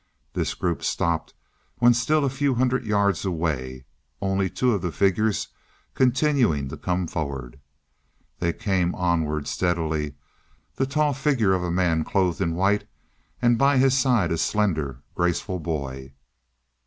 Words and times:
This 0.33 0.55
group 0.55 0.81
stopped 0.83 1.35
when 1.77 1.93
still 1.93 2.25
a 2.25 2.29
few 2.31 2.55
hundred 2.55 2.87
yards 2.87 3.23
away, 3.23 3.85
only 4.19 4.49
two 4.49 4.73
of 4.73 4.81
the 4.81 4.91
figures 4.91 5.49
continuing 5.93 6.69
to 6.69 6.75
come 6.77 7.05
forward. 7.05 7.59
They 8.39 8.51
came 8.51 8.95
onward 8.95 9.47
steadily, 9.47 10.15
the 10.75 10.87
tall 10.87 11.13
figure 11.13 11.53
of 11.53 11.61
a 11.61 11.69
man 11.69 12.03
clothed 12.03 12.41
in 12.41 12.55
white, 12.55 12.87
and 13.43 13.59
by 13.59 13.77
his 13.77 13.95
side 13.95 14.31
a 14.31 14.39
slender, 14.39 15.03
graceful 15.13 15.59
boy. 15.59 16.13